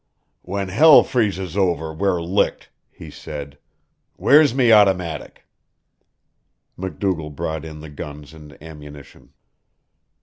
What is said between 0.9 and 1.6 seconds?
freezes